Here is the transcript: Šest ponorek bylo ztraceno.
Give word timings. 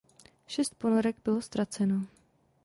Šest 0.47 0.75
ponorek 0.79 1.15
bylo 1.25 1.41
ztraceno. 1.41 2.05